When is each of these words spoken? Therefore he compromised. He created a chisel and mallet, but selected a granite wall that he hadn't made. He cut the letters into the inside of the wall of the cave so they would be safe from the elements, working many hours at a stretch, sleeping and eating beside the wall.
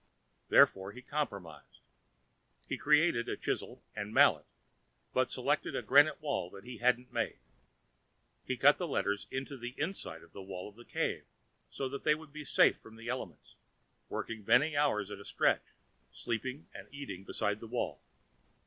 Therefore 0.49 0.93
he 0.93 1.03
compromised. 1.03 1.77
He 2.67 2.75
created 2.75 3.29
a 3.29 3.37
chisel 3.37 3.83
and 3.95 4.11
mallet, 4.11 4.47
but 5.13 5.29
selected 5.29 5.75
a 5.75 5.83
granite 5.83 6.19
wall 6.19 6.49
that 6.49 6.63
he 6.63 6.77
hadn't 6.79 7.13
made. 7.13 7.37
He 8.43 8.57
cut 8.57 8.79
the 8.79 8.87
letters 8.87 9.27
into 9.29 9.57
the 9.57 9.75
inside 9.79 10.23
of 10.23 10.33
the 10.33 10.41
wall 10.41 10.67
of 10.67 10.75
the 10.75 10.85
cave 10.85 11.25
so 11.69 11.87
they 11.87 12.15
would 12.15 12.33
be 12.33 12.43
safe 12.43 12.79
from 12.79 12.95
the 12.95 13.09
elements, 13.09 13.53
working 14.09 14.43
many 14.43 14.75
hours 14.75 15.11
at 15.11 15.19
a 15.19 15.23
stretch, 15.23 15.75
sleeping 16.11 16.67
and 16.73 16.87
eating 16.91 17.23
beside 17.23 17.59
the 17.59 17.67
wall. 17.67 18.01